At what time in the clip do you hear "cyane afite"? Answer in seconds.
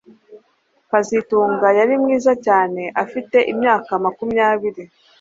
2.45-3.37